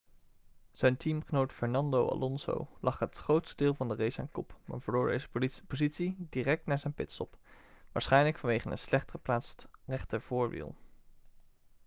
[0.71, 5.07] zijn teamgenoot fernando alonso lag het grootste deel van de race aan kop maar verloor
[5.07, 7.37] deze positie direct na zijn pitstop
[7.91, 10.75] waarschijnlijk vanwege een slecht geplaatst rechtervoorwiel